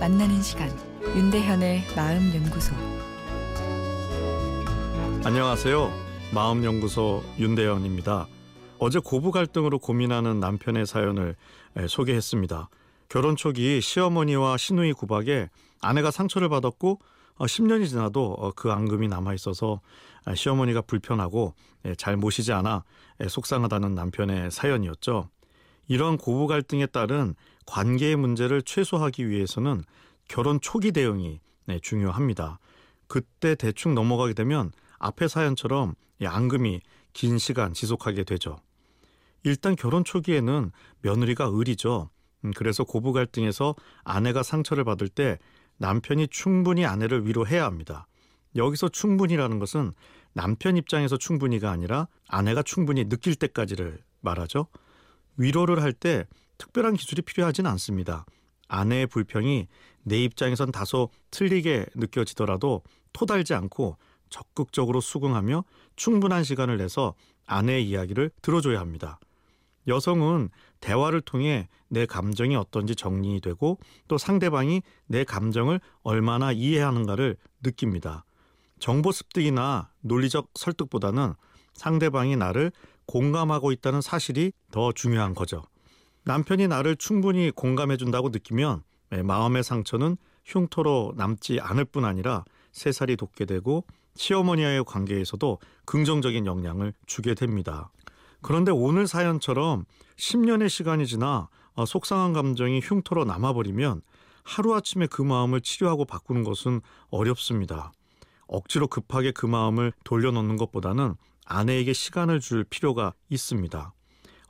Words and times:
만나는 0.00 0.40
시간 0.40 0.70
윤대현의 1.14 1.82
마음 1.94 2.34
연구소 2.34 2.74
안녕하세요. 5.22 5.92
마음 6.32 6.64
연구소 6.64 7.22
윤대현입니다. 7.38 8.26
어제 8.78 9.00
고부 9.00 9.30
갈등으로 9.30 9.78
고민하는 9.78 10.40
남편의 10.40 10.86
사연을 10.86 11.36
소개했습니다. 11.86 12.70
결혼 13.10 13.36
초기 13.36 13.82
시어머니와 13.82 14.56
시누이 14.56 14.94
구박에 14.94 15.50
아내가 15.82 16.10
상처를 16.10 16.48
받았고 16.48 16.98
10년이 17.36 17.82
어, 17.82 17.86
지나도 17.86 18.32
어, 18.32 18.52
그 18.56 18.72
앙금이 18.72 19.08
남아 19.08 19.34
있어서 19.34 19.82
시어머니가 20.34 20.80
불편하고 20.80 21.52
잘 21.98 22.16
모시지 22.16 22.54
않아 22.54 22.82
속상하다는 23.28 23.94
남편의 23.94 24.50
사연이었죠. 24.50 25.28
이런 25.88 26.16
고부 26.16 26.46
갈등에 26.46 26.86
따른 26.86 27.34
관계의 27.66 28.16
문제를 28.16 28.62
최소화하기 28.62 29.28
위해서는 29.28 29.82
결혼 30.28 30.60
초기 30.60 30.92
대응이 30.92 31.40
중요합니다. 31.82 32.58
그때 33.06 33.54
대충 33.54 33.94
넘어가게 33.94 34.34
되면 34.34 34.72
앞의 34.98 35.28
사연처럼 35.28 35.94
앙금이 36.22 36.80
긴 37.12 37.38
시간 37.38 37.74
지속하게 37.74 38.24
되죠. 38.24 38.58
일단 39.44 39.76
결혼 39.76 40.04
초기에는 40.04 40.70
며느리가 41.00 41.52
을이죠. 41.52 42.10
음, 42.44 42.52
그래서 42.56 42.84
고부 42.84 43.12
갈등에서 43.12 43.74
아내가 44.04 44.42
상처를 44.42 44.84
받을 44.84 45.08
때 45.08 45.38
남편이 45.78 46.28
충분히 46.28 46.86
아내를 46.86 47.26
위로해야 47.26 47.64
합니다. 47.64 48.06
여기서 48.54 48.88
충분히라는 48.88 49.58
것은 49.58 49.92
남편 50.32 50.76
입장에서 50.76 51.16
충분히가 51.16 51.70
아니라 51.70 52.08
아내가 52.28 52.62
충분히 52.62 53.08
느낄 53.08 53.34
때까지를 53.34 53.98
말하죠. 54.20 54.66
위로를 55.36 55.82
할 55.82 55.92
때 55.92 56.26
특별한 56.58 56.94
기술이 56.94 57.22
필요하진 57.22 57.66
않습니다. 57.66 58.24
아내의 58.68 59.06
불평이 59.06 59.66
내 60.04 60.22
입장에선 60.24 60.72
다소 60.72 61.10
틀리게 61.30 61.86
느껴지더라도 61.94 62.82
토달지 63.12 63.54
않고 63.54 63.96
적극적으로 64.30 65.00
수긍하며 65.00 65.64
충분한 65.96 66.44
시간을 66.44 66.78
내서 66.78 67.14
아내의 67.46 67.88
이야기를 67.88 68.30
들어줘야 68.40 68.80
합니다. 68.80 69.18
여성은 69.88 70.48
대화를 70.80 71.20
통해 71.20 71.68
내 71.88 72.06
감정이 72.06 72.56
어떤지 72.56 72.94
정리되고 72.94 73.78
또 74.08 74.18
상대방이 74.18 74.82
내 75.06 75.24
감정을 75.24 75.80
얼마나 76.02 76.52
이해하는가를 76.52 77.36
느낍니다. 77.62 78.24
정보 78.78 79.12
습득이나 79.12 79.90
논리적 80.00 80.50
설득보다는 80.54 81.34
상대방이 81.74 82.36
나를 82.36 82.72
공감하고 83.12 83.72
있다는 83.72 84.00
사실이 84.00 84.52
더 84.70 84.90
중요한 84.90 85.34
거죠. 85.34 85.62
남편이 86.24 86.66
나를 86.68 86.96
충분히 86.96 87.50
공감해 87.50 87.98
준다고 87.98 88.30
느끼면 88.30 88.82
마음의 89.22 89.64
상처는 89.64 90.16
흉터로 90.46 91.12
남지 91.18 91.60
않을 91.60 91.84
뿐 91.84 92.06
아니라 92.06 92.42
새살이 92.72 93.18
돋게 93.18 93.44
되고 93.44 93.84
시어머니와의 94.14 94.84
관계에서도 94.84 95.58
긍정적인 95.84 96.46
영향을 96.46 96.94
주게 97.04 97.34
됩니다. 97.34 97.90
그런데 98.40 98.72
오늘 98.72 99.06
사연처럼 99.06 99.84
10년의 100.16 100.70
시간이 100.70 101.06
지나 101.06 101.50
어, 101.74 101.84
속상한 101.84 102.32
감정이 102.32 102.80
흉터로 102.82 103.24
남아버리면 103.24 104.00
하루아침에 104.44 105.06
그 105.06 105.20
마음을 105.20 105.60
치료하고 105.60 106.06
바꾸는 106.06 106.44
것은 106.44 106.80
어렵습니다. 107.10 107.92
억지로 108.46 108.86
급하게 108.88 109.32
그 109.32 109.44
마음을 109.44 109.92
돌려놓는 110.04 110.56
것보다는 110.56 111.14
아내에게 111.44 111.92
시간을 111.92 112.40
줄 112.40 112.64
필요가 112.64 113.12
있습니다. 113.28 113.92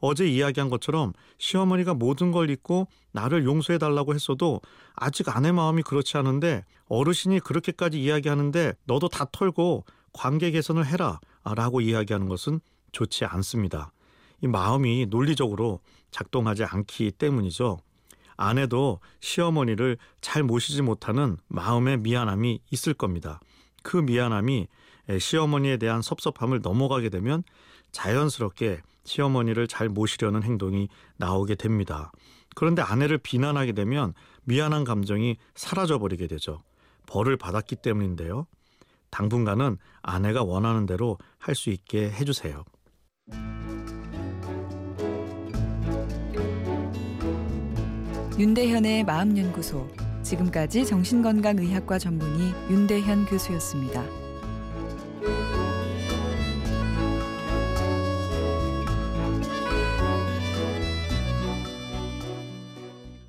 어제 0.00 0.28
이야기한 0.28 0.68
것처럼 0.68 1.12
시어머니가 1.38 1.94
모든 1.94 2.32
걸 2.32 2.50
잊고 2.50 2.88
나를 3.12 3.44
용서해 3.44 3.78
달라고 3.78 4.14
했어도 4.14 4.60
아직 4.94 5.34
아내 5.34 5.52
마음이 5.52 5.82
그렇지 5.82 6.16
않은데 6.16 6.64
어르신이 6.88 7.40
그렇게까지 7.40 8.02
이야기하는데 8.02 8.74
너도 8.84 9.08
다 9.08 9.26
털고 9.30 9.84
관계 10.12 10.50
개선을 10.50 10.86
해라 10.86 11.20
라고 11.44 11.80
이야기하는 11.80 12.28
것은 12.28 12.60
좋지 12.90 13.24
않습니다. 13.24 13.92
이 14.42 14.48
마음이 14.48 15.06
논리적으로 15.06 15.80
작동하지 16.10 16.64
않기 16.64 17.12
때문이죠. 17.12 17.78
아내도 18.36 18.98
시어머니를 19.20 19.98
잘 20.20 20.42
모시지 20.42 20.82
못하는 20.82 21.36
마음의 21.46 21.98
미안함이 21.98 22.60
있을 22.72 22.92
겁니다. 22.92 23.40
그 23.84 23.96
미안함이 23.96 24.66
시어머니에 25.18 25.76
대한 25.76 26.02
섭섭함을 26.02 26.60
넘어가게 26.62 27.08
되면 27.08 27.42
자연스럽게 27.92 28.82
시어머니를 29.04 29.68
잘 29.68 29.88
모시려는 29.88 30.42
행동이 30.42 30.88
나오게 31.16 31.56
됩니다. 31.56 32.12
그런데 32.54 32.82
아내를 32.82 33.18
비난하게 33.18 33.72
되면 33.72 34.14
미안한 34.44 34.84
감정이 34.84 35.36
사라져 35.54 35.98
버리게 35.98 36.26
되죠. 36.26 36.62
벌을 37.06 37.36
받았기 37.36 37.76
때문인데요. 37.76 38.46
당분간은 39.10 39.78
아내가 40.02 40.42
원하는 40.42 40.86
대로 40.86 41.18
할 41.38 41.54
수 41.54 41.70
있게 41.70 42.10
해주세요. 42.10 42.64
윤대현의 48.38 49.04
마음연구소. 49.04 49.88
지금까지 50.22 50.86
정신건강의학과 50.86 51.98
전문의 51.98 52.54
윤대현 52.70 53.26
교수였습니다. 53.26 54.21